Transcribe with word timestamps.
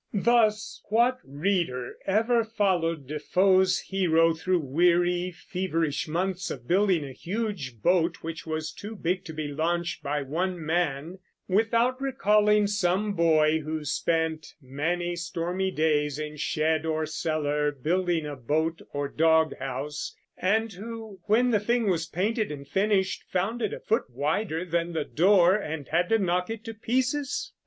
Thus, 0.15 0.81
what 0.89 1.19
reader 1.23 1.93
ever 2.07 2.43
followed 2.43 3.05
Defoe's 3.05 3.77
hero 3.81 4.33
through 4.33 4.61
weary, 4.61 5.29
feverish 5.29 6.07
months 6.07 6.49
of 6.49 6.67
building 6.67 7.05
a 7.05 7.11
huge 7.11 7.83
boat, 7.83 8.23
which 8.23 8.47
was 8.47 8.71
too 8.71 8.95
big 8.95 9.23
to 9.25 9.31
be 9.33 9.49
launched 9.49 10.01
by 10.01 10.23
one 10.23 10.59
man, 10.65 11.19
without 11.47 12.01
recalling 12.01 12.65
some 12.65 13.13
boy 13.13 13.59
who 13.59 13.85
spent 13.85 14.55
many 14.59 15.15
stormy 15.15 15.69
days 15.69 16.17
in 16.17 16.35
shed 16.35 16.83
or 16.83 17.05
cellar 17.05 17.71
building 17.71 18.25
a 18.25 18.35
boat 18.35 18.81
or 18.93 19.07
dog 19.07 19.55
house, 19.59 20.15
and 20.35 20.73
who, 20.73 21.19
when 21.25 21.51
the 21.51 21.59
thing 21.59 21.87
was 21.87 22.07
painted 22.07 22.51
and 22.51 22.67
finished, 22.67 23.23
found 23.29 23.61
it 23.61 23.71
a 23.71 23.79
foot 23.79 24.09
wider 24.09 24.65
than 24.65 24.93
the 24.93 25.05
door, 25.05 25.55
and 25.55 25.89
had 25.89 26.09
to 26.09 26.17
knock 26.17 26.49
it 26.49 26.63
to 26.63 26.73
pieces? 26.73 27.53